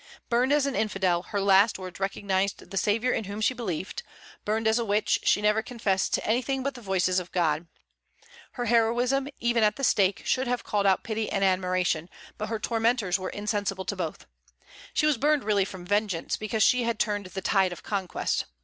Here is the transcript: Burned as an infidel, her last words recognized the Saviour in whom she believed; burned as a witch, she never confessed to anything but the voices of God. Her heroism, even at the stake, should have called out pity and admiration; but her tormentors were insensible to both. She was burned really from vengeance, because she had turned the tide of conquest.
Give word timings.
Burned 0.29 0.51
as 0.51 0.65
an 0.65 0.75
infidel, 0.75 1.21
her 1.21 1.39
last 1.39 1.77
words 1.77 1.99
recognized 1.99 2.71
the 2.71 2.75
Saviour 2.75 3.13
in 3.13 3.25
whom 3.25 3.39
she 3.39 3.53
believed; 3.53 4.01
burned 4.43 4.67
as 4.67 4.79
a 4.79 4.83
witch, 4.83 5.19
she 5.25 5.43
never 5.43 5.61
confessed 5.61 6.11
to 6.15 6.25
anything 6.25 6.63
but 6.63 6.73
the 6.73 6.81
voices 6.81 7.19
of 7.19 7.31
God. 7.31 7.67
Her 8.53 8.65
heroism, 8.65 9.27
even 9.39 9.61
at 9.61 9.75
the 9.75 9.83
stake, 9.83 10.23
should 10.25 10.47
have 10.47 10.63
called 10.63 10.87
out 10.87 11.03
pity 11.03 11.29
and 11.29 11.43
admiration; 11.43 12.09
but 12.39 12.49
her 12.49 12.57
tormentors 12.57 13.19
were 13.19 13.29
insensible 13.29 13.85
to 13.85 13.95
both. 13.95 14.25
She 14.95 15.05
was 15.05 15.19
burned 15.19 15.43
really 15.43 15.65
from 15.65 15.85
vengeance, 15.85 16.35
because 16.35 16.63
she 16.63 16.81
had 16.81 16.97
turned 16.97 17.27
the 17.27 17.41
tide 17.41 17.71
of 17.71 17.83
conquest. 17.83 18.45